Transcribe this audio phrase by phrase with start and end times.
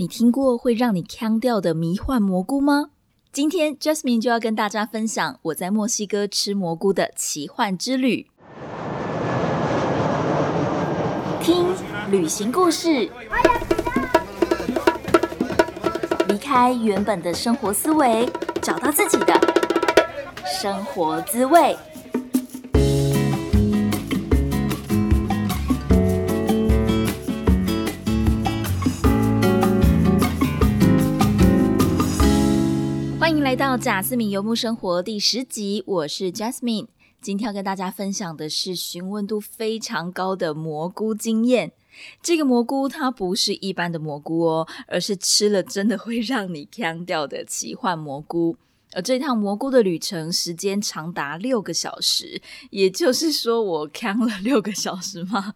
[0.00, 2.90] 你听过会让你腔掉的迷幻蘑菇吗？
[3.32, 8.28] 今天 Jasmine 就要跟大家分享我在墨西哥吃蘑菇的奇幻之旅。
[11.42, 11.74] 听
[12.12, 13.10] 旅行故事，
[16.28, 18.30] 离开原本的生活思维，
[18.62, 19.34] 找到自己的
[20.60, 21.76] 生活滋味。
[33.48, 36.88] 来到贾斯敏游牧生活第十集，我是 Jasmine。
[37.22, 41.72] 今天要跟大家分享的是询问度非常高的蘑菇经验。
[42.22, 48.58] 这个蘑菇它不是一般的蘑菇哦，而是吃了真的会让你腔掉的奇幻蘑菇。
[48.92, 55.54] 而这趟蘑菇的旅程时间长达六个小时，也就是说我腔了六个小时吗？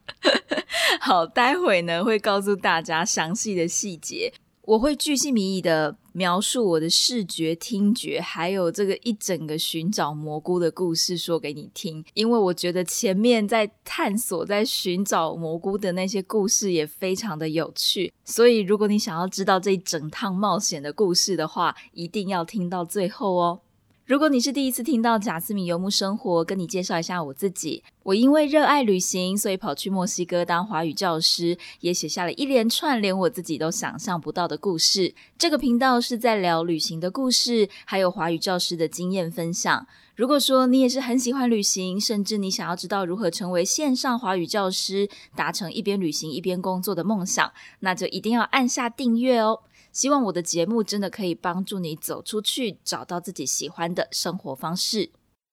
[0.98, 4.32] 好，待会呢会告诉大家详细的细节。
[4.62, 23.60] 我会巨细靡遗的描述我的视觉、听觉，还有这个一整个寻找蘑菇的故事说给你听，因为我觉得前面在探索、在寻找蘑菇的那些故事也非常的有趣，所以如果你想要知道这一整趟冒险的故事的话，一定要听到最后哦。
[24.04, 27.84] 如果你是第一次听到贾斯敏游牧生活，跟你介绍一下我自己。
[28.02, 35.14] 我因为热爱旅行，所以跑去墨西哥当华语教师，也写下了一连串连我自己都想象不到的故事。
[35.38, 39.86] 这个频道是在聊旅行的故事，还有华语教师的经验分享。
[40.16, 49.60] 如果说你也是很喜欢旅行，甚至你想要知道如何成为线上华语教师，达成一边旅行一边工作的梦想，那就一定要按下订阅哦。
[49.92, 55.10] 希望我的节目真的可以帮助你走出去，找到自己喜欢的生活方式。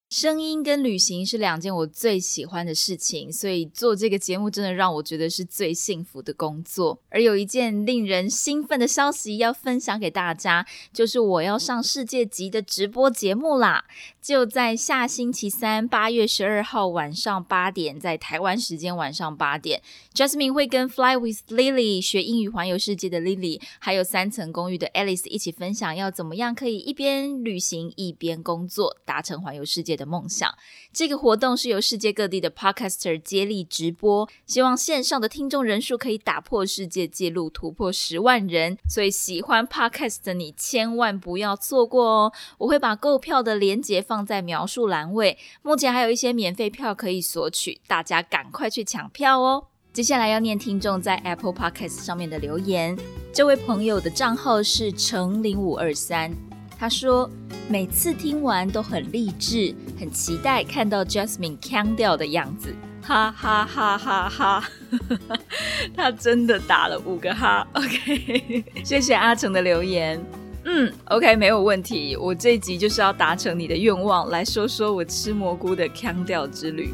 [0.09, 6.99] 声音跟旅行是两件我最喜欢的事情，所以做这个节目真的让我觉得是最幸福的工作。
[7.09, 13.85] 而有一件令人兴奋的消息要分享给大家，就是我要上世界级的直播节目啦！
[14.19, 19.79] 就在下星期三，八月十二号晚上八点，在台湾时间晚上八点
[20.15, 29.98] ，Jasmine 会跟 Fly with Lily 学英语环游世界的 Lily，还有三层公寓的 Alice 一起分享要怎么样可以一边旅行一边工作，达成环游世界。
[29.99, 30.49] 的梦想，
[30.93, 38.77] 这个活动是由世界各地的 podcaster 接力直播，希望线上的听众人数可以打破世界纪录，突破十万人。
[38.89, 42.33] 所以喜欢 podcast 的你千万不要错过哦！
[42.59, 49.65] 我会把购票的链接放在描述栏位，目前还有一些免费票可以索取，大家赶快去抢票哦！
[49.91, 52.97] 接下来要念听众在 Apple Podcast 上面的留言，
[53.33, 56.58] 这位朋友的账号是乘零五二三。
[56.79, 57.29] 他说
[57.67, 62.73] ：“每次听完都很励志，很期待看到 Jasmine 腔调的样子，
[63.03, 64.63] 哈哈哈哈哈！
[65.93, 70.23] 他真的打了五个哈，OK， 谢谢阿成的留言。
[70.63, 72.15] 嗯，OK，没有问题。
[72.15, 76.93] 我这集就是要达成你的愿望，来说说我吃蘑菇的腔调之旅。”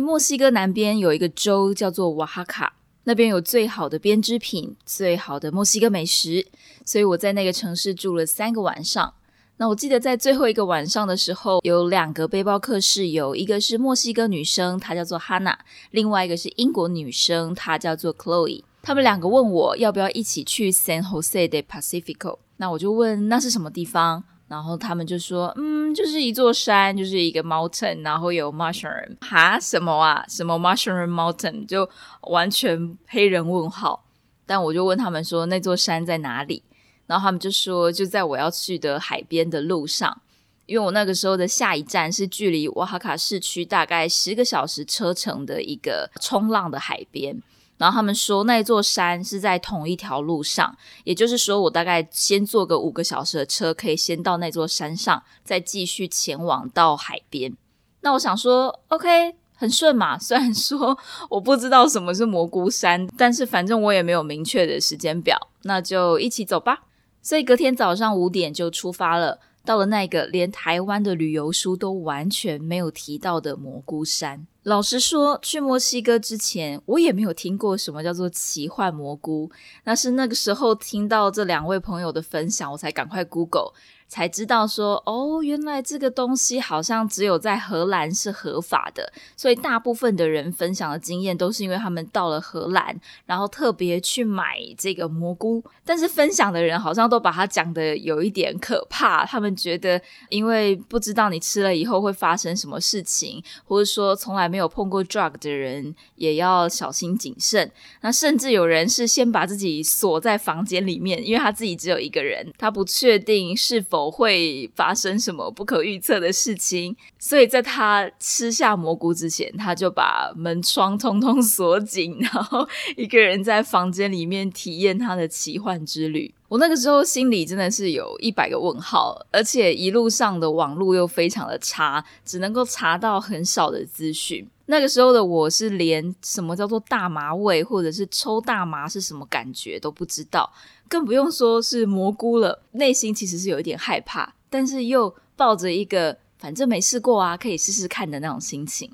[0.00, 2.74] 墨西哥南边有一个州叫做瓦哈卡，
[3.04, 6.46] 那边有最好的编织品、最好的墨西哥美食，
[6.84, 9.14] 所以我在那个城市住了三个晚上。
[9.56, 15.54] 那我记得在最后一个晚上的时候，有两个背包客室友，一个是墨西哥女生，她叫做 Hanna，
[15.90, 18.62] 另外一个是英国女生，她叫做 Chloe。
[18.82, 24.24] 他们两个问我要不要一起去 San Jose de Pacifico，那我就问那是什么地方。
[24.50, 30.24] 然后他们就说，嗯，就是一座山，就是一个 mountain，然后有 mushroom，哈，什么啊？
[30.28, 31.64] 什么 mushroom mountain？
[31.66, 31.88] 就
[32.22, 34.04] 完全黑人问号。
[34.44, 36.64] 但我就问他们说，那座山在哪里？
[37.06, 40.20] 然后他们就说，就在我要去的海边的路上。
[40.66, 47.40] 因为我那个时候的下一站是距离瓦哈卡市区大概十个小时车程的一个冲浪的海边。
[47.80, 57.56] 然后他们说，那座山是在同一条路上，也就是说，我大概先坐个五个小时的车，可以先到那座山上，再继续前往到海边。
[58.02, 60.18] 那我想说，OK，很顺嘛。
[60.20, 60.98] 虽然说
[61.30, 66.82] 我不知道什么是蘑菇山，但是反正我也没有明确的时间表，那就一起走吧。
[67.22, 69.40] 所以隔天早上五点就出发了。
[69.70, 74.44] 到了那个连台湾的旅游书都完全没有提到的蘑菇山。
[74.64, 79.48] 老实说，去墨西哥之前，我也没有听过什么叫做奇幻蘑菇。
[79.84, 83.72] 那是那个时候听到这两位朋友的分享，我才赶快 Google，
[84.10, 95.62] 才知道说，哦，原来这个东西好像只有在荷兰是合法的，所以大部分的人分享的经验都是因为他们到了荷兰，然后特别去买这个蘑菇。
[95.84, 107.70] 但是分享的人好像都把它讲的有一点可怕，他们觉得因为不知道你吃了以后会发生什么事情，或者说从来没有碰过 drug 的人也要小心谨慎。
[108.00, 113.99] 那甚至有人是先把自己锁在房间里面，因为他自己只有一个人，他不确定是否。
[114.08, 122.64] 会发生什么不可预测的事情，所以在他吃下蘑菇之前，他就把门窗通通锁紧，然后
[122.96, 126.32] 一个人在房间里面体验他的奇幻之旅。
[126.46, 134.48] 我那个时候心里真的是有一百个问号，而且一路上的网络又非常的差，只能够查到很少的资讯。
[134.66, 140.48] 那个时候的我是连什么叫做大麻味，或者是抽大麻是什么感觉都不知道，
[140.90, 142.60] 更不用说是蘑菇了。
[142.72, 148.90] 内心其实是有一点害怕，但是又抱着一个反正没试过啊，可以试试看的那种心情。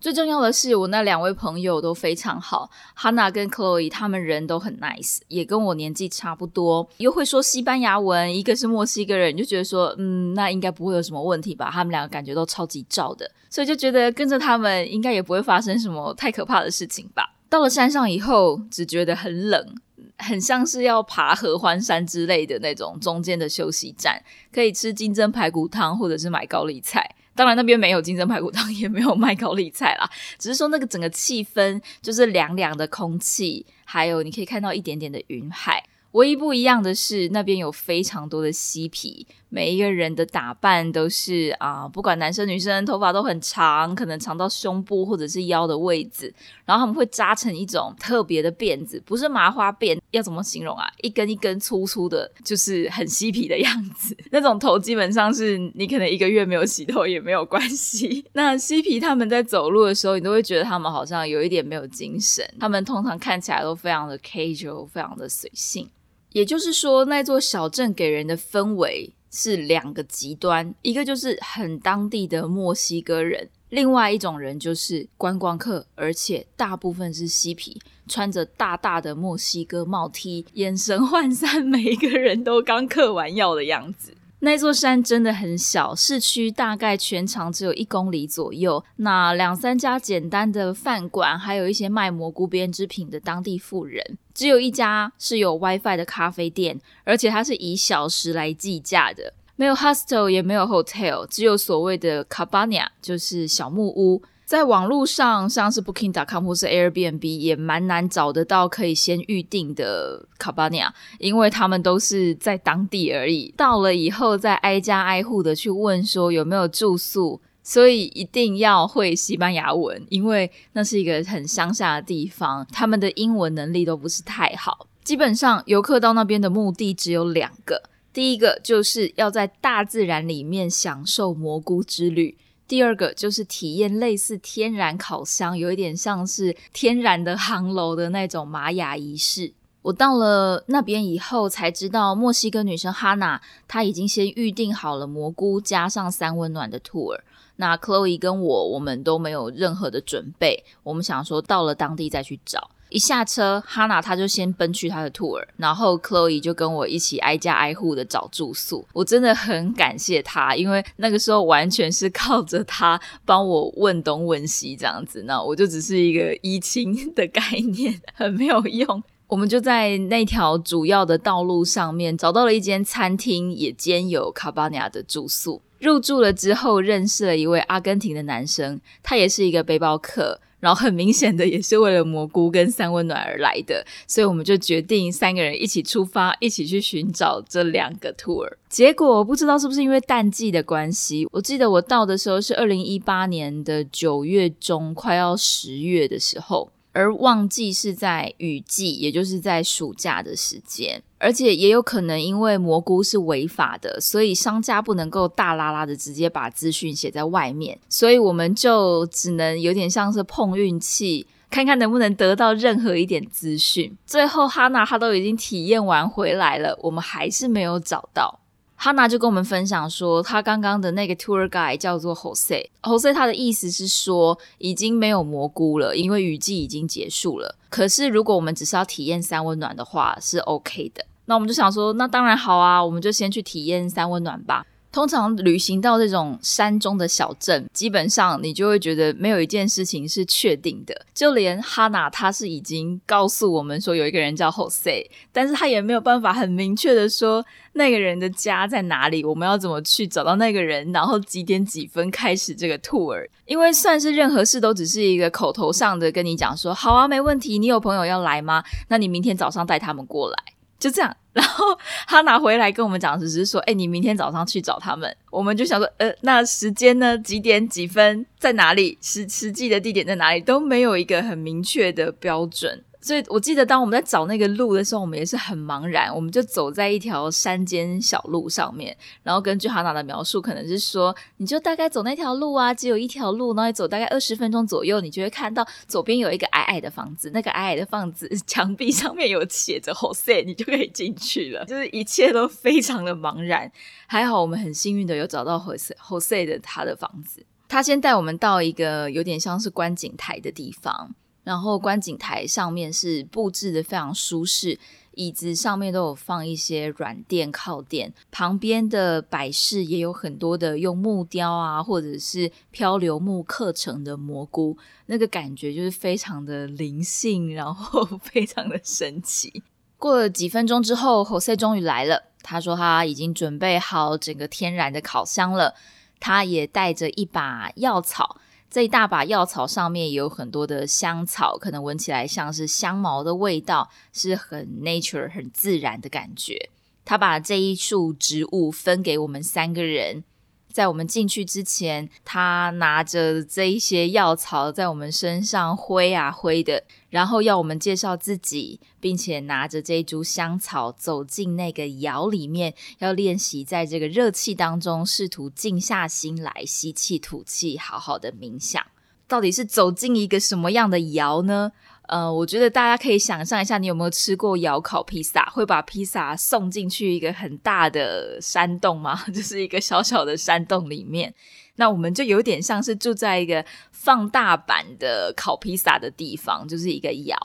[0.00, 11.68] 最重要的是，我那两位朋友都非常好，Hanna 跟 Chloe，他们人都很 nice，也跟我年纪差不多，又会说西班牙文，一个是墨西哥人，就觉得说，嗯，那应该不会有什么问题吧？
[11.72, 17.34] 他们两个感觉都超级照的，所以就觉得跟着他们应该也不会发生什么太可怕的事情吧。
[17.48, 19.74] 到了山上以后，只觉得很冷，
[20.18, 24.22] 很像是要爬合欢山之类的那种中间的休息站，
[24.52, 27.14] 可以吃金针排骨汤或者是买高丽菜。
[27.34, 35.84] 当然那边没有金针排骨汤， 也没有卖高丽菜啦，只是说那个整个气氛就是凉凉的空气，还有你可以看到一点点的云海。
[36.12, 46.34] 唯一不一样的是，那边有非常多的嬉皮，每一个人的打扮都是啊，不管男生女生，头发都很长，可能长到胸部或者是腰的位置，
[46.68, 50.86] 然后他们会扎成一种特别的辫子，不是麻花辫，要怎么形容啊？
[51.00, 54.14] 一根一根粗粗的，就是很嬉皮的样子。
[54.30, 58.22] 那种头基本上是你可能一个月没有洗头也没有关系。
[58.34, 62.46] 那嬉皮他们在走路的时候，你都会觉得他们好像有一点没有精神。
[62.60, 65.88] 他们通常看起来都非常的 casual，非常的随性。
[66.32, 84.14] 也就是说，那座小镇给人的氛围是两个极端，一个就是很当地的墨西哥人，另外一种人就是观光客，而且大部分是嬉皮，穿着大大的墨西哥帽 T，眼神涣散，每一个人都刚嗑完药的样子。
[84.40, 88.84] 那座山真的很小，市区大概全长只有一公里左右。
[88.96, 104.22] 那两三家简单的饭馆，还有一些卖蘑菇编织品的当地富人，只有一家是有 WiFi 的咖啡店，而且它是以小时来计价的，没有 hostel 也没有 hotel，只有所谓的 cabana，就是小木屋。
[104.44, 113.52] 在网络上，像是 Booking.com 或是 Airbnb 也蛮难找得到可以先预定的 cabana，因为他们都是在当地而已。
[113.56, 124.86] 到了以后再挨家挨户的去问说有没有住宿，所以一定要会西班牙文，因为那是一个很乡下的地方，他们的英文能力都不是太好。
[125.02, 127.82] 基本上游客到那边的目的只有两个，
[128.18, 132.36] 第一个就是要在大自然里面享受蘑菇之旅。
[132.66, 139.52] 第二个就是体验类似天然烤箱，有一点像是天然的航楼的那种玛雅仪式。
[139.82, 147.20] 我到了那边以后才知道，墨西哥女生哈娜她已经先预定好了蘑菇加上三温暖的 tour。
[147.54, 152.72] 那 Chloe 跟我我们都没有任何的准备，我们想说到了当地再去找。
[152.90, 158.86] 一下车，哈娜她就先奔去她的 tour，然后 Chloe 就跟我一起挨家挨户的找住宿。
[158.92, 167.42] 我真的很感谢她，因为那个时候完全是靠着她帮我问东问西这样子，那我就只是一个依亲的概
[167.72, 169.02] 念，很没有用。
[169.26, 175.60] 我们就在那条主要的道路上面找到了一间餐厅，也兼有卡巴尼亚的住宿。
[175.78, 180.40] 入住了之后，认识了一位阿根廷的男生，他也是一个背包客。
[180.60, 188.48] 然后很明显的也是为了蘑菇跟三温暖而来的，所以我们就决定三个人一起出发，一起去寻找这两个 tour。
[188.68, 196.70] 结果不知道是不是因为淡季的关系，我记得我到的时候是二零一八年的九月中，快要十月的时候。
[196.98, 213.96] 而旺季是在雨季，也就是在暑假的时间，而且也有可能因为蘑菇是违法的，所以商家不能够大拉拉的直接把资讯写在外面，所以我们就只能有点像是碰运气，看看能不能得到任何一点资讯。
[214.04, 218.40] 最后哈娜她都已经体验完回来了，我们还是没有找到。
[218.80, 222.64] 哈娜就跟我们分享说，他刚刚的那个 tour guide 叫做 Jose。
[222.82, 227.56] Jose 他的意思是说，已经没有蘑菇了，因为雨季已经结束了。
[227.68, 231.04] 可是如果我们只是要体验三温暖的话，是 OK 的。
[231.24, 234.64] 那我们就想说，那当然好啊，我们就先去体验三温暖吧。
[234.90, 240.94] 通常旅行到这种山中的小镇，基本上你就会觉得没有一件事情是确定的。
[241.14, 253.26] 就连哈娜，他是已经告诉我们说有一个人叫 Jose，但是他也没有办法很明确的说那个人的家在哪里，我们要怎么去找到那个人，然后几点几分开始这个 tour。
[253.46, 258.64] 因为算是任何事都只是一个口头上的跟你讲说，好啊，没问题，你有朋友要来吗？
[258.88, 260.36] 那你明天早上带他们过来。
[260.78, 261.64] 就这样，然后
[262.06, 265.14] 他拿回来跟我们讲，只是说，哎，你明天早上去找他们。
[265.30, 267.18] 我们就想说，呃，那时间呢？
[267.18, 268.24] 几点几分？
[268.38, 268.96] 在哪里？
[269.00, 270.40] 实实际的地点在哪里？
[270.40, 272.84] 都没有一个很明确的标准。
[273.08, 276.14] 所以我记得，当我们在找那个路的时候，我们也是很茫然。
[276.14, 291.64] 我们就走在一条山间小路上面，然后根据哈娜的描述，可能是说，你就大概走那条路啊，只有一条路，然后走大概二十分钟左右，你就会看到左边有一个矮矮的房子，那个矮矮的房子 墙壁上面有写着 Jose，你就可以进去了。
[291.64, 293.72] 就是一切都非常的茫然。
[294.06, 301.14] 还好我们很幸运的有找到 Jose Jose 的他的房子，他先带我们到一个有点像是观景台的地方。
[301.48, 304.78] 然后观景台上面是布置的非常舒适，
[305.14, 314.76] 椅子上面都有放一些软垫靠垫，旁边的摆饰也有很多的用木雕啊，或者是漂流木刻成的蘑菇，
[315.06, 319.62] 那个感觉就是非常的灵性，然后 非常的神奇。
[319.96, 325.74] 过了几分钟之后，Jose 终于来了，他说他已经准备好整个天然的烤箱了，
[326.20, 328.36] 他也带着一把药草。
[328.70, 336.70] 这一大把药草上面有很多的香草，可能闻起来像是香茅的味道，是很 nature 很自然的感觉。
[337.04, 340.24] 他把这一束植物分给我们三个人。
[340.72, 358.84] 在我们进去之前，他拿着这一些药草在我们身上挥啊挥的，然后要我们介绍自己，并且拿着这一株香草走进那个窑里面，要练习在这个热气当中试图静下心来吸气吐气，好好的冥想。
[359.26, 361.72] 到底是走进一个什么样的窑呢？
[362.08, 365.44] 呃，我觉得大家可以想象一下，你有没有吃过窑烤披萨？
[365.46, 369.22] 会把披萨送进去一个很大的山洞吗？
[369.32, 371.34] 就是一个小小的山洞里面。
[371.78, 377.36] 那我们就有点像是住在一个放大版的烤披萨的地方，就是一个窑，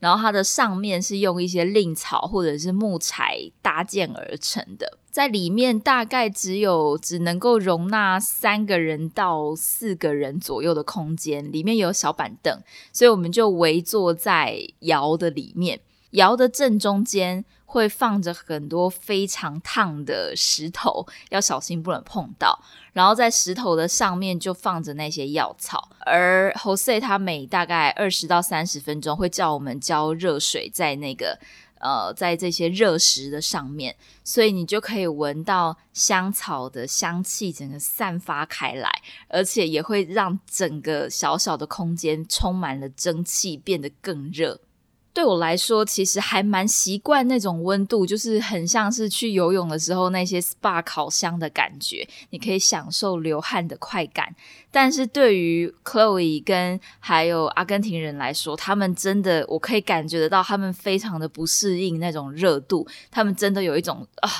[0.00, 12.60] 然后它的上面是用一些令草或者是木材搭建而成的，在里面大概只有只能够容纳三个人到四个人左右的空间，里面有小板凳，
[12.92, 15.80] 所以我们就围坐在窑的里面，
[16.12, 17.44] 窑的正中间。
[17.72, 22.62] 会放着很多非常烫的石头，要小心不能碰到。
[22.92, 25.88] 然后在石头的上面就放着那些药草。
[26.00, 31.38] 而 Jose 他每大概二十到三十分钟会叫我们浇热水在那个
[31.80, 38.90] 呃在这些热石的上面，所以你就可以闻到香草的香气整个散发开来，
[39.28, 44.60] 而且也会让整个小小的空间充满了蒸汽，变得更热。
[45.14, 54.34] 对我来说，其实还蛮习惯那种温度，就是很像是去游泳的时候那些 SPA 烤箱的感觉，你可以享受流汗的快感。
[54.70, 64.30] 但是对于 Chloe 跟还有阿根廷人来说，他们真的我可以感觉得到，他们非常的不适应那种热度，他们真的有一种啊，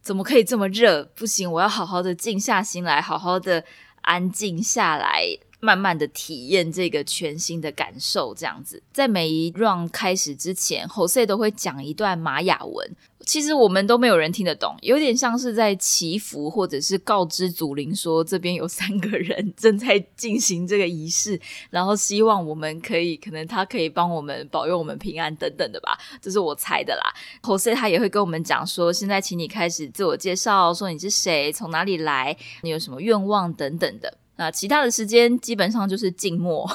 [0.00, 1.04] 怎么可以这么热？
[1.14, 3.62] 不行，我要好好的静下心来，好好的
[4.00, 5.22] 安静下来。
[5.64, 12.94] 慢慢的体验这个全新的感受，这样子，在每一 round 开始之前，Jose 都会讲一段玛雅文，
[13.24, 21.40] 其实我们都没有人听得懂，有点像是在祈福，或者是告知祖灵说这边有三个人正在进行这个仪式，
[21.70, 27.14] 然后希望我们可以，可能他可以帮我们保佑我们平安等等的吧，这是我猜的啦。
[27.42, 34.18] Jose 他也会跟我们讲说，现在请你开始自我介绍，说你是谁，从哪里来，你有什么愿望等等的。
[34.36, 36.68] 那其他的时间基本上就是静默，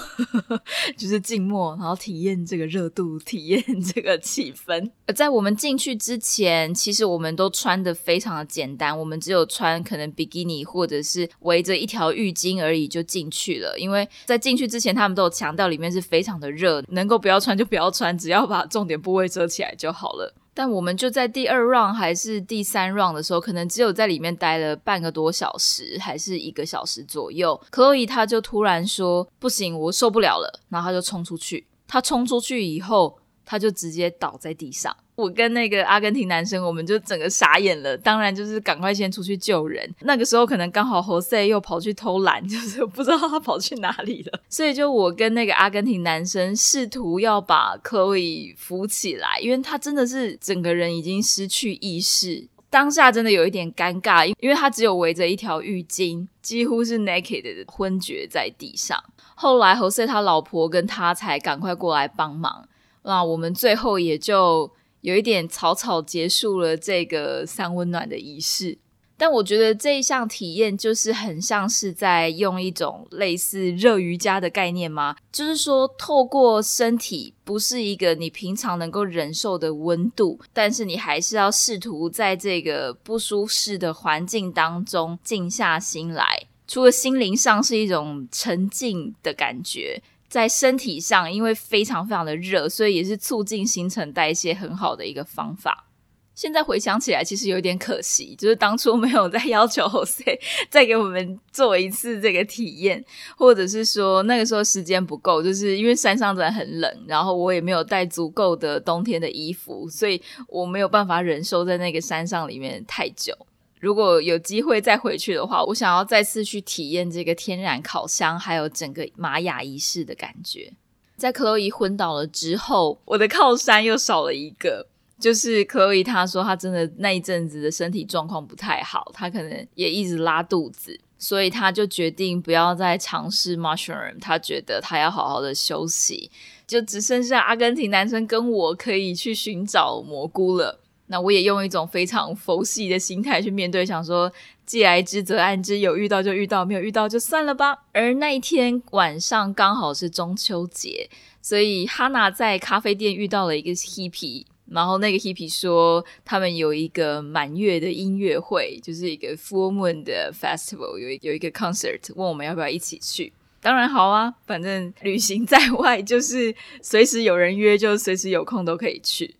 [0.95, 4.89] 就是静默，然后体验这个热度，体验这个气氛。
[5.13, 13.77] 在我们进去之前，其实我们都穿的非常的简单，我们只有穿可能比基尼或者是围着一条浴巾而已就进去了。
[13.77, 20.33] 因为在进去之前，他们都有强调里面是非常的热，能够不要穿就不要穿，只要把重点部位遮起来就好了。
[20.59, 27.57] 但我们就在第二 round 还是第三 round 的时候，可能只有在里面待了半个多小时，还是一个小时左右。
[27.69, 31.65] 克洛伊他就突然说：“不行，我受不了了。”然后他就冲出去。
[31.87, 33.17] 他冲出去以后。
[33.49, 34.95] 他就直接倒在地上。
[35.15, 37.97] 我跟那个阿根廷男生，我们就整个傻眼了。
[37.97, 39.91] 当然就是赶快先出去救人。
[40.01, 44.39] 那个时候可能刚好 Jose 又跑去偷懒， 就是不知道他跑去哪里了。
[44.49, 52.47] 所以就我跟那个阿根廷男生试图要把 Chloe 扶起来，因为他真的是整个人已经失去意识。
[52.69, 59.03] 当下真的有一点尴尬，因因为他只有围着一条浴巾，几乎是 naked 的昏厥在地上。
[59.33, 62.68] 后来 Jose 他老婆跟他才赶快过来帮忙。
[63.03, 64.71] 那我们最后也就。
[65.01, 68.77] 有一点草草结束了这个三温暖的仪式，
[69.15, 75.15] 但我觉得这一项体验就是很像是在用一种类似热瑜伽的概念吗？
[75.31, 90.03] 就是说，透过身体不是一个你平常能够忍受的温度，但是你还是要试图在这个不舒适的环境当中静下心来，除了心灵上是一种沉静的感觉。
[90.29, 95.87] 在身体上，因为非常非常的热，所以也是促进新陈代谢很好的一个方法。
[96.35, 103.03] 现在回想起来，其实有点可惜，就是当初没有再要求 Jose 再给我们做一次这个体验，
[103.35, 113.35] 或者是说那个时候时间不够，就是因为山上真的很冷，然后我也没有带足够的冬天的衣服，所以我没有办法忍受在那个山上里面太久。
[113.79, 120.73] 如果有机会再回去的话，我想要再次去体验这个天然烤箱，还有整个玛雅仪式的感觉。
[121.15, 124.87] 在克洛伊昏倒了之后，我的靠山又少了一个，
[125.19, 126.03] 就是克洛伊。
[126.03, 134.19] 他说他真的那一阵子的身体状况不太好，他可能也一直拉肚子，所以他就决定不要再尝试 mushroom。
[134.19, 136.31] 他觉得他要好好的休息，
[136.65, 140.79] 就只剩下阿根廷男生跟我可以去寻找蘑菇了。
[141.11, 144.31] 那我也用一种非常佛系的心态去面对，想说
[144.63, 147.75] 既来之则安之，有遇到就遇到，没有遇到就算了吧。
[147.91, 151.09] 而那一天晚上刚好是中秋节，
[151.41, 163.33] 所以哈娜在咖啡店遇到了一个 hippy，然后那个 hippy 说他们有一个满月的音乐会，就是一个 full moon 的 festival，有有一个 concert，问我们要不要一起去。
[163.61, 169.35] 当然好啊，反正旅行在外就是随时有人约，就随时有空都可以去。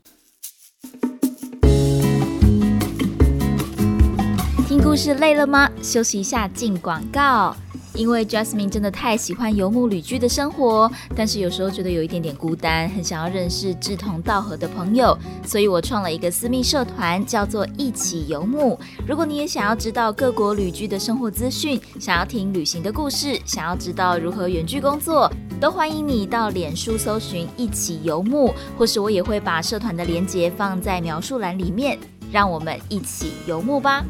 [4.82, 5.70] 故事累了吗？
[5.82, 7.54] 休息一下，进广告。
[7.92, 18.78] 因为 Jasmine 真的太喜欢游牧旅居的生活，但是有时候觉得有一点点孤单，很想要认识志同道合的朋友，所以我创了一个私密社团，叫做一起游牧。
[19.06, 31.98] 如果你也想要知道各国旅居的生活资讯，想要听旅行的故事，想要知道如何远距工作，都欢迎你到脸书搜寻一起游牧，或是我也会把社团的链接放在描述栏里面，
[32.32, 34.04] 让我们一起游牧吧。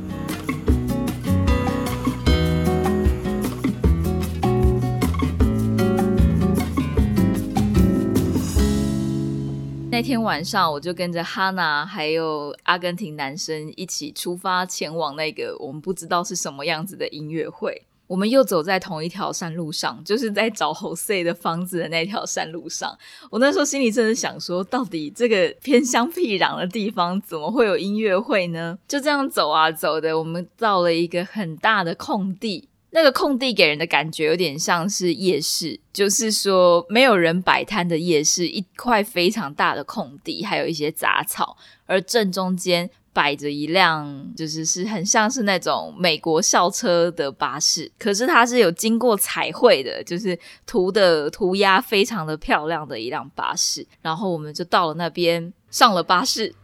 [10.01, 17.83] 那天晚上，我就跟着哈娜还有阿根廷男生一起出发，前往那个我们不知道是什么样子的音乐会。
[18.07, 22.97] 我们又走在同一条山路上，就是在找 Jose 的房子的那条山路上。
[23.31, 28.79] 我那时候心里真的想说，到底这个偏乡僻壤的地方怎么会有音乐会呢？
[28.89, 32.70] 就这样走啊走的，我们到了一个很大的空地。
[32.93, 56.55] 那个空地给人的感觉有点像是夜市，就是说没有人摆摊的夜市，一块非常大的空地，还有一些杂草，而正中间摆着一辆，就是是很像是那种美国校车的巴士，可是它是有经过彩绘的，就是涂的涂鸦非常的漂亮的一辆巴士，然后我们就到了那边，上了巴士。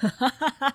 [0.00, 0.48] 哈哈哈！
[0.58, 0.74] 哈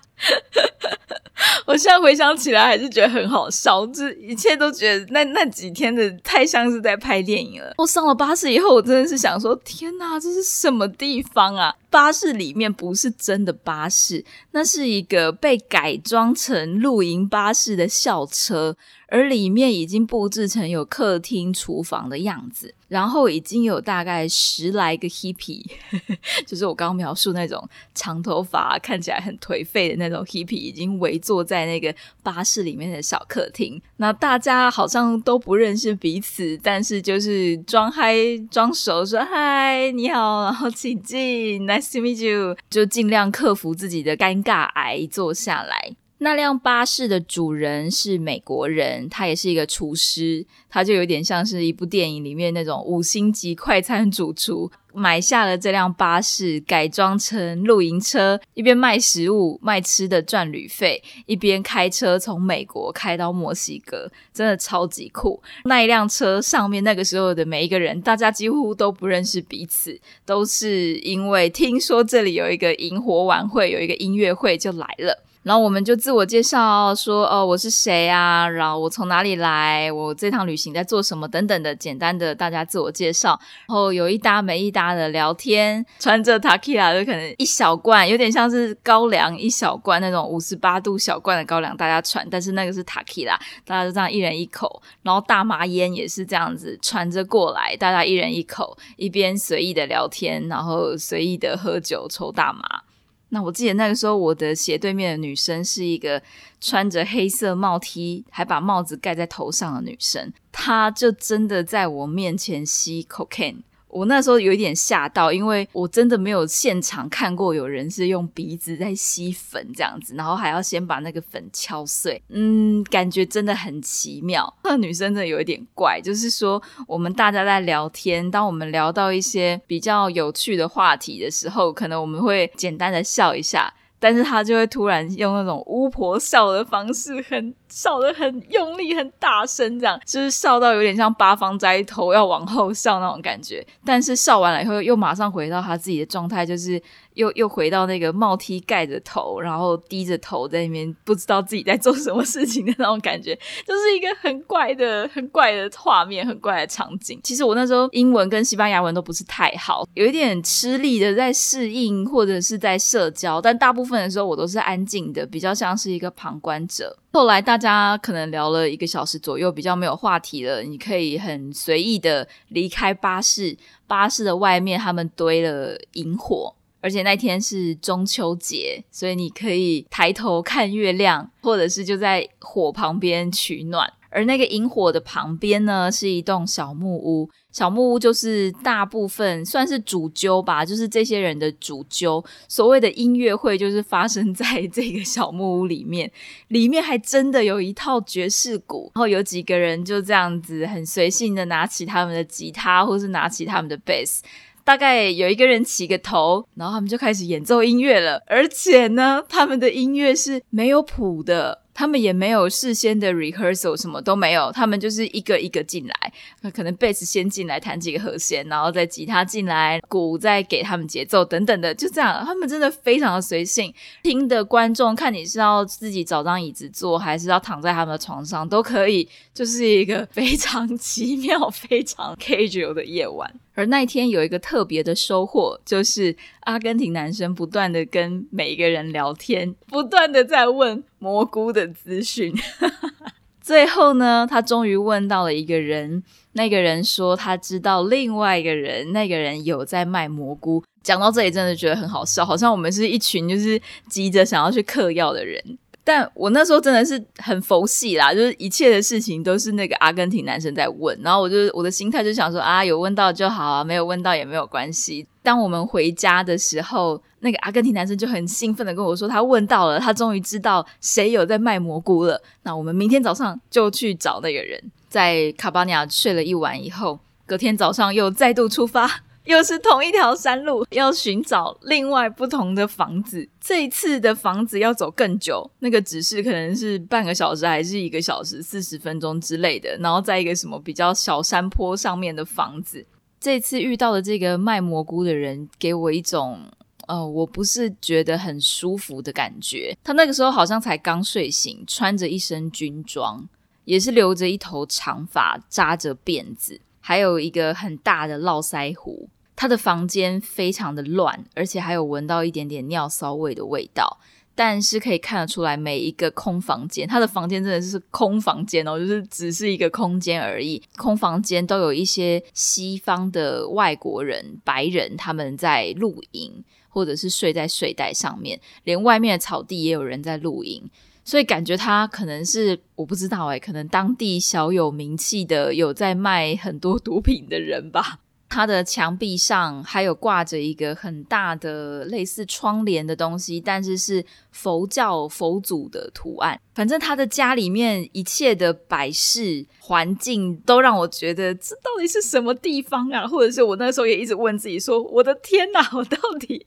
[1.66, 7.74] 我现在回想起来，还是觉得很好笑，这一切都觉得那那几天的太像是在拍电影了。
[7.76, 11.74] 我上了巴士以后，我真的是想说：天哪，这是什么地方啊？
[11.90, 18.76] 巴士里面不是真的巴士，那是一个被改装成露营巴士的校车。
[19.08, 25.64] 而里面已经布置成有客厅、厨房的样子，然后已经有大概十来个 hippy，
[26.46, 33.80] 就是我刚刚描述那种长头发、看起来很颓废的那种 hippy，已经围坐在那个巴士里面的小客厅。
[33.96, 38.14] 那大家好像都不认识彼此，但是就是装嗨、
[38.50, 45.96] 装熟，说嗨，你好，然后请进，Nice to meet you，就尽量克服自己的尴尬癌，坐下来。
[46.18, 65.42] 那辆巴士的主人是美国人，他也是一个厨师，他就有点像是一部电影里面那种五星级快餐主厨，买下了这辆巴士，改装成露营车，一边卖食物、卖吃的赚旅费，一边开车从美国开到墨西哥，真的超级酷。
[65.64, 75.25] 那一辆车上面那个时候的每一个人，大家几乎都不认识彼此，都是因为听说这里有一个萤火晚会，有一个音乐会就来了。
[75.46, 81.28] 然后我们就自我介绍，说哦我是谁啊，然后我从哪里来，我这趟旅行在做什么？
[81.28, 102.82] 等等的简单的大家自我介绍，然后有一搭没一搭的聊天，穿着塔 q 拉就可能一小罐，有点像是高粱一小罐那种五十八度小罐的高粱大家传，但是那个是塔 q 拉，大家就这样一人一口，然后大麻烟也是这样子传着过来，大家一人一口，一边随意的聊天，然后随意的喝酒抽大麻。
[103.30, 106.22] 那我记得那个时候，我的斜对面的女生是一个
[106.60, 113.62] 穿着黑色帽 T，还把帽子盖在头上的女生，她就真的在我面前吸 cocaine。
[113.96, 124.54] 我那时候有一点吓到，因为我真的没有现场看过有人是用鼻子在吸粉这样子，然后还要先把那个粉敲碎，嗯，感觉真的很奇妙。
[124.64, 133.72] 那女生真的有一点怪，就是说我们大家在聊天，当我们聊到一些比较有趣的话题的时候，可能我们会简单的笑一下。
[133.98, 143.66] 但是他就会突然用那种巫婆笑的方式，很笑的很用力、很大声，这样就是笑到有点像八方斋头要往后笑那种感觉。
[143.84, 146.80] 但是笑完了以后，又马上回到他自己的状态，就是。
[147.16, 153.34] 又又回到那个帽梯盖着头，然后低着头在那边不知道自己在做什么事情的那种感觉，
[153.66, 157.18] 就是一个很怪的、很怪的画面，很怪的场景。
[157.22, 166.96] 其实我那时候英文跟西班牙文都不是太好，有一点吃力的在适应或者是在社交，但大部分的时候我都是安静的，比较像是一个旁观者。
[167.12, 176.54] 后来大家可能聊了一个小时左右，比较没有话题了，你可以很随意的离开巴士，巴士的外面他们堆了萤火。
[176.86, 183.92] 而且那天是中秋节，所以你可以抬头看月亮，或者是就在火旁边取暖。
[184.08, 187.28] 而那个萤火的旁边呢，是一栋小木屋。
[187.50, 192.24] 小木屋就是大部分算是主揪吧，就是这些人的主揪。
[192.48, 196.10] 所谓的音乐会就是发生在 这个小木屋里面，
[196.48, 204.22] 里面还真的有一套爵士鼓，然后有几个人就这样子很随性的拿起他们的吉他，或是拿起他们的贝斯。
[204.66, 208.20] 大概有一个人起个头，然后他们就开始演奏音乐了。
[208.26, 211.62] 而且呢，他们的音乐是没有谱的。
[211.72, 223.70] 他们也没有事先的 rehearsal，什么都没有，他们就是一个一个进来，可能贝斯先进来弹几个和弦，然后再吉他进来，鼓再给他们节奏等等的，就这样，他们真的非常的随性。
[224.02, 233.30] 听的观众看你是要自己找张椅子坐，还是要躺在他们的床上都可以，就是一个非常奇妙、 非常 casual 的夜晚。
[233.56, 242.32] 而那一天有一个特别的收获，就是阿根廷男生不断的跟每一个人聊天，不断的在问蘑菇的资讯。
[243.40, 250.62] 最后呢，他终于问到了一个人，那个人说他知道另外一个人，那个人有在卖蘑菇。
[250.82, 255.40] 讲到这里，真的觉得很好笑，好像我们是一群就是急着想要去嗑药的人。
[255.88, 265.06] 但我那时候真的是很佛系啦，就是一切的事情都是那个阿根廷男生在问，然后我就我的心态就想说啊，有问到就好啊，没有问到也没有关系。
[265.22, 272.20] 当我们回家的时候，那个阿根廷男生就很兴奋的跟我说，他问到了，他终于知道谁有在卖蘑菇了。
[272.42, 274.60] 那我们明天早上就去找那个人。
[274.88, 279.02] 在卡巴尼亚睡了一晚以后，隔天早上又再度出发。
[279.26, 283.28] 又是同一条山路，要寻找另外不同的房子。
[283.40, 289.76] 这一次的房子要走更久，那个指示可能是半个小时还是一个小时、四十分钟之类的。
[289.78, 292.86] 然后在一个什么比较小山坡上面的房子。
[293.18, 296.40] 这次遇到的这个卖蘑菇的人，给我一种
[296.86, 299.76] 呃，我不是觉得很舒服的感觉。
[299.82, 303.28] 他那个时候好像才刚睡醒，穿着一身军装，
[303.64, 309.08] 也是留着一头长发，扎着辫子，还有一个很大的络腮胡。
[309.36, 314.00] 他的房间非常的乱，而且还有闻到一点点尿骚味的味道。
[314.38, 320.62] 但是可以看得出来，每一个空房间，他的房间真的是空房间哦，就是只是一个空间而已。
[320.76, 330.68] 空房间都有一些西方的外国人、白人，他们在露营，或者是睡在睡袋上面，连外面的草地也有人在露营。
[331.02, 338.00] 所以感觉他可能是我不知道诶，可能当地小有名气的，有在卖很多毒品的人吧。
[338.28, 346.40] 它的墙壁上还有挂着一个很大的类似窗帘的东西，但是是佛教佛祖的图案。
[346.54, 353.06] 反正他的家里面一切的摆饰环境都让我觉得这到底是什么地方啊？
[353.06, 356.46] 或者是我那时候也一直问自己说：“我的天哪，我到底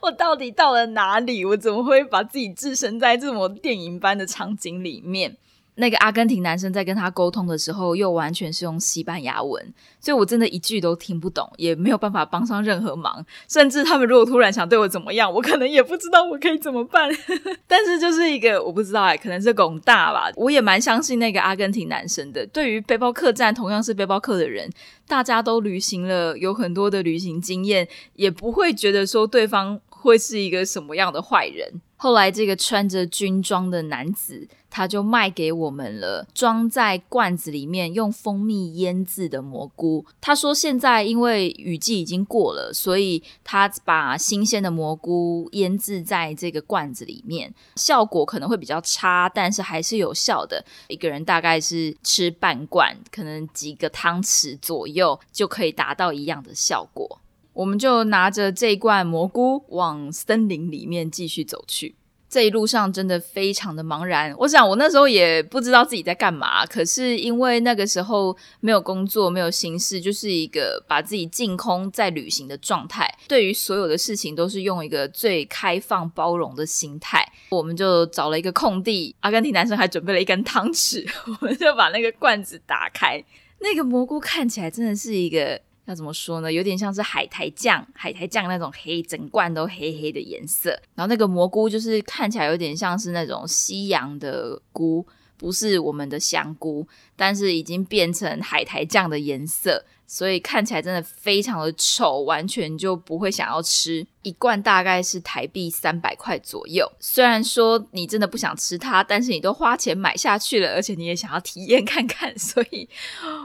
[0.00, 1.44] 我到底到了哪里？
[1.44, 5.36] 我怎么会把自己置身在这么电影般的场景里面？”
[5.78, 13.24] 那个阿根廷男生在跟他沟通的时候，又完全是用西班牙文，所以我真的一句都听不懂，也没有办法帮上任何忙。
[13.48, 17.08] 甚至他们如果突然想对我怎么样，我可能也不知道我可以怎么办。
[17.68, 20.30] 但是就是一个我不知道哎，可能是拱大吧。
[20.34, 22.44] 我也蛮相信那个阿根廷男生的。
[22.48, 24.68] 对于背包客栈同样是背包客的人，
[25.06, 31.80] 大家都旅行了，有很多的旅行经验，也不会觉得说对方会是一个什么样的坏人。
[32.00, 40.06] 后来，这个穿着军装的男子，他就卖给我们了，装在罐子里面用蜂蜜腌制的蘑菇。
[40.20, 50.64] 他说，现在因为雨季已经过了，所以他把新鲜的蘑菇腌制在这个罐子里面，效果可能会比较差，但是还是有效的。
[50.86, 57.20] 一个人大概是吃半罐，可能几个汤匙左右，就可以达到一样的效果。
[57.58, 61.96] 我们就拿着这罐蘑菇往森林里面继续走去。
[62.28, 64.32] 这一路上真的非常的茫然。
[64.38, 73.12] 我想我那时候也不知道自己在干嘛，可是因为那个时候没有工作，没有心事，就是一个把自己净空在旅行的状态。
[73.26, 77.26] 对于所有的事情都是用一个最开放包容的心态。
[77.50, 83.24] 我们就找了一个空地，阿根廷男生还准备了一根汤匙， 我们就把那个罐子打开。
[83.58, 85.60] 那个蘑菇看起来真的是一个。
[85.88, 86.52] 要怎么说呢？
[86.52, 90.70] 有点像是海苔酱，海苔酱那种黑，整罐都黑黑的颜色。
[90.94, 95.06] 然后那个蘑菇就是看起来有点像是那种西洋的菇，
[95.38, 99.84] 不是我们的香菇，但是已经变成海苔酱的颜色。
[100.08, 104.04] 所以看起来真的非常的丑，完全就不会想要吃。
[104.22, 106.90] 一罐大概是台币三百块左右。
[106.98, 112.88] 虽然说你真的不想吃它，但是你都花钱买下去了，而且你也想要体验看看，所以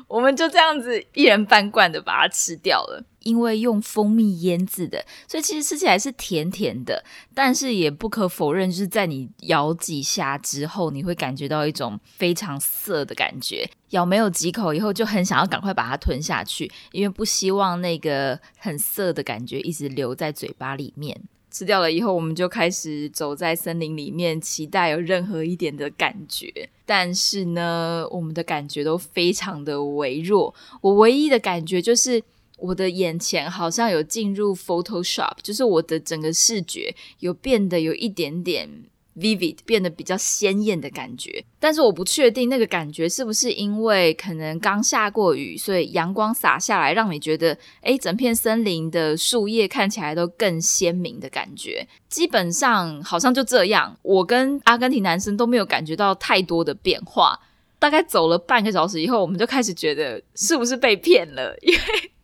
[0.07, 3.03] 我们就这样子一人半罐的把它吃掉了。
[3.19, 7.01] 因为用蜂蜜腌制的，所以其实吃起来是甜甜的，
[7.33, 13.65] 但是也不可否认，就是在你咬几下之后，你会感觉到一种非常涩的感觉。
[13.91, 21.19] 咬没有几口以后，就很想要赶快把它吞下去，去因为不希望那个很涩的感觉一直留在嘴巴里面。
[21.49, 26.69] 吃掉了以后，我们就开始走在森林里面，期待有任何一点的感觉。
[26.85, 30.53] 但是呢，我们的感觉都非常的微弱。
[30.81, 32.21] 我唯一的感觉就是。
[32.59, 38.69] 我的眼前好像有进入 Photoshop，就是我的整个视觉有变得有一点点
[39.17, 41.43] vivid，变得比较鲜艳的感觉。
[41.59, 51.87] 但是我不确定那个感觉是不是因为可能刚下过雨，所以阳光洒下来，让你觉得诶，整片森林的树叶看起来都更鲜明的感觉。
[52.09, 57.39] 基本上好像就这样，我跟阿根廷男生都没有感觉到太多的变化。
[57.79, 61.79] 大概走了半个小时以后，我们就开始觉得是不是被骗了，因为。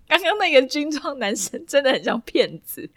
[0.09, 2.89] 刚刚那个军装男生真的很像骗子，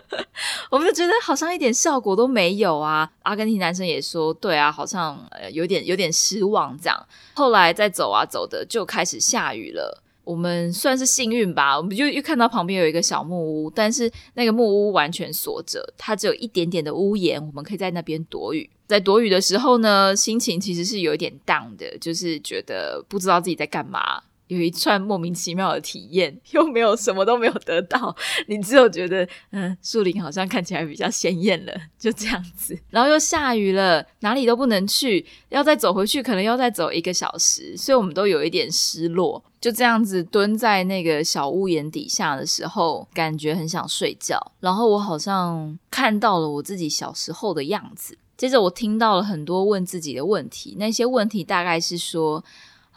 [0.70, 3.10] 我们就觉得好像一点效果都没有啊。
[3.22, 7.06] 阿根廷男生也说，对啊，好像呃有点有点失望这样。
[7.34, 10.02] 后来再走啊走的，就开始下雨了。
[10.22, 18.68] 我们算是幸运吧，我们就又看到旁边有一个小木屋，但是那个木屋完全锁着，它只有一点点的屋檐，我们可以在那边躲雨。
[18.86, 24.22] 在躲雨的时候呢，心情其实是有一点 down 的，就是觉得不知道自己在干嘛。
[24.50, 28.14] 有一串莫名其妙的体验，又没有什么都没有得到，
[28.48, 32.76] 你只有觉得，嗯，树林好像看起来比较鲜艳了，就这样子。
[32.90, 39.40] 然后又下雨了，哪里都不能去，要再走回去，可能要再走一个小时，所以我们都有一点失落。
[39.60, 44.52] 就这样子蹲在那个小屋檐底下的时候，感觉很想睡觉。
[44.58, 48.18] 然后我好像看到了我自己小时候的样子。
[48.36, 52.42] 接着我听到了很多问自己的问题，那些问题大概是说。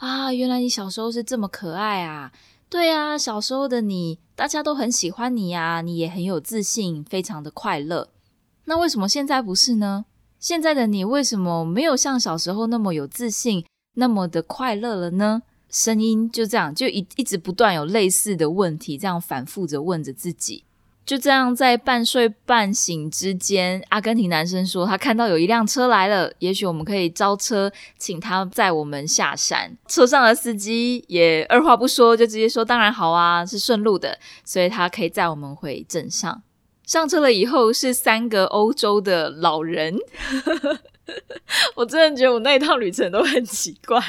[0.04, 2.30] 啊，原来你小时候是这么可爱啊！
[2.68, 8.10] 对啊，小时候的你，大家都很喜欢你呀，你也很有自信，非常的快乐。
[8.66, 10.04] 那为什么现在不是呢？
[10.38, 13.64] 现在的你为什么没有像小时候那么有自信，
[13.94, 15.40] 那么的快乐了呢？
[15.70, 20.64] 声音就这样，就一一直不断有类似的问题，这样反复着问着自己。
[21.06, 29.76] 就这样，在半睡半醒之间，阿根廷男生说他看到有一辆车来了，也许我们可以招车，请他载我们下山。
[29.86, 36.42] 车上的司机也二话不说，就直接说：“当然好啊，是顺路的，所以他可以载我们回镇上。”
[36.86, 39.96] 上车了以后，是三个欧洲的老人。
[41.74, 44.00] 我真的觉得我那一趟旅程都很奇怪。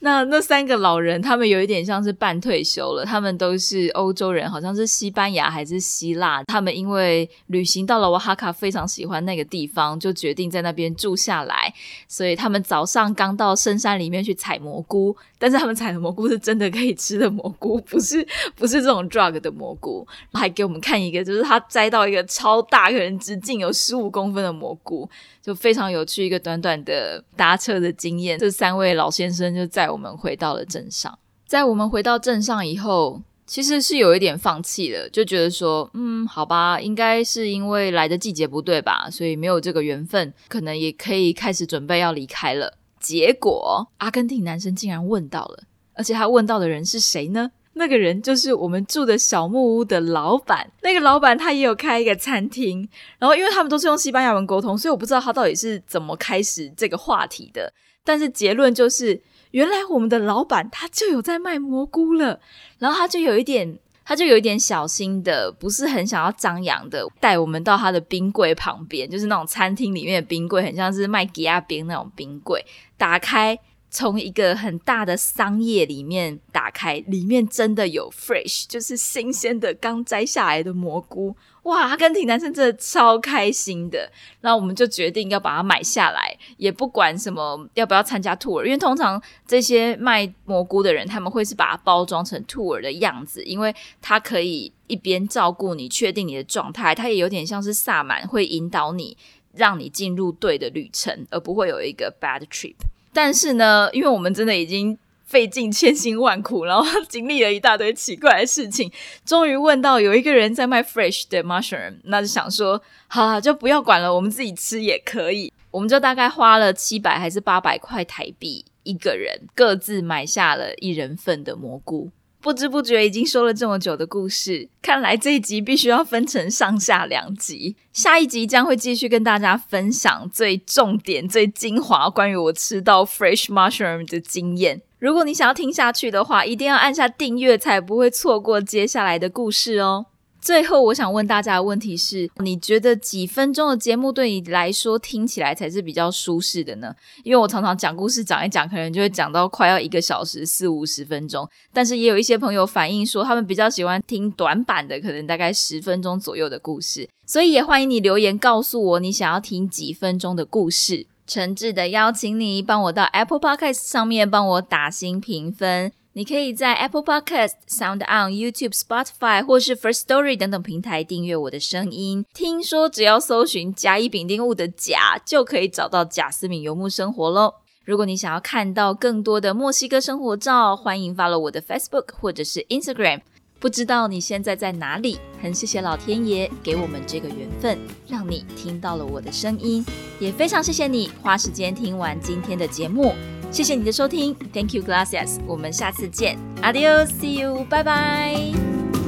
[0.00, 3.04] 那那三个老人，他们有一点像是半退休了。
[3.04, 6.42] 他们都是欧洲人，好像是西班牙还是希腊。
[6.44, 11.72] 他们因为旅行到了瓦哈卡，非常喜欢那个地方，就决定在那边住下来。
[12.08, 18.24] 所以他们早上刚到深山里面去采蘑菇，但是他们采的蘑菇是真的可以吃的蘑菇， 不是
[18.54, 20.06] 不是这种 drug 的蘑菇。
[20.34, 25.08] 还给我们看一个，就是他摘到一个超大，可能直径有十五公分的蘑菇。
[25.40, 28.38] 就非常有趣，一个短短的搭车的经验。
[28.38, 31.18] 这三位老先生就载我们回到了镇上。
[31.46, 42.74] 在我们回到镇上以后，其实是有一点放弃了，就觉得说，嗯，好吧，应该是因为来的季节不对吧，所以没有这个缘分，可能也可以开始准备要离开了。
[43.00, 47.50] 结果，阿根廷男生竟然问到了，而且他问到的人是谁呢？
[47.72, 50.70] 那个人就是我们住的小木屋的老板。
[50.82, 52.86] 那个老板他也有开一个餐厅，
[53.18, 57.72] 然后因为他们都是用西班牙文沟通，所以我不知道他到底是怎么开始这个话题的。
[58.04, 62.40] 但是结论就是，原来我们的老板他就有在卖蘑菇了，
[62.78, 63.78] 然后他就有一点，
[64.10, 73.56] 他就有一点小心的，不是很想要张扬的，带我们到他的冰柜旁边，就是那种餐厅里面的冰柜，很像是卖吉亚冰那种冰柜，打开。
[73.92, 81.36] 从一个很大的桑叶里面打开，里面真的有 fresh，就是新鲜的刚摘下来的蘑菇。
[81.64, 84.10] 哇，阿根廷男生真的超开心的。
[84.40, 99.16] 然后我们就决定要把它买下来，也不管什么要不要参加 tour，因为通常这些卖蘑菇的人他们会是把它包装成 tour 的样子，因为它可以一边照顾你，确定你的状态，它也有点像是萨满，会引导你，
[99.52, 102.76] 让你进入对的旅程，而不会有一个 bad trip。
[103.12, 104.96] 但是呢，因为我们真的已经
[105.30, 108.90] 费尽千辛万苦，然后经历了一大堆奇怪的事情，
[109.24, 115.52] 终于问到有一个人在卖 fresh 的 mushroom，那就想说，好，就不要管了，我们自己吃也可以。
[115.70, 122.10] 我们就大概花了七百还是八百块台币，一个人各自买下了一人份的蘑菇。
[122.40, 127.76] 不知不觉已经说了这么久的故事，看来这一集必须要分成上下两集。
[127.92, 134.82] 下一集将会继续跟大家分享最重点、最精华关于我吃到 fresh mushroom 的经验。
[135.00, 140.04] 如果你想要听下去的话，一定要按下订阅，才不会错过接下来的故事哦。
[140.42, 146.94] 最后，我想问大家的问题是：你觉得几分钟的节目对你来说听起来才是比较舒适的呢？
[147.24, 151.48] 因为我常常讲故事讲一讲，可能就会讲到快要一个小时四五十分钟。
[151.72, 157.08] 但是也有一些朋友反映说，他们比较喜欢听短版的，可能大概十分钟左右的故事。
[157.24, 161.06] 所以也欢迎你留言告诉我，你想要听几分钟的故事。
[161.30, 165.92] 诚挚的邀请你帮我到 Apple Podcast 上面帮我打新评分。
[166.14, 172.26] 你可以在 Apple Podcast、Sound On、YouTube、Spotify 或是 First Story 等等平台订阅我的声音。
[172.34, 177.54] 听说只要搜寻甲乙丙丁戊的甲，就可以找到贾斯敏游牧生活喽。
[177.84, 183.20] 如果你想要看到更多的墨西哥生活照，欢迎 follow 我的 Facebook 或者是 Instagram。
[183.60, 185.18] 不知道你现在在哪里？
[185.40, 189.84] 很谢谢老天爷给我们这个缘分，让你听到了我的声音，
[190.18, 193.14] 也非常谢谢你花时间听完今天的节目。
[193.52, 195.38] 谢谢你的收听，Thank you, gracias。
[195.46, 198.99] 我们下次见，Adios，See you，拜拜。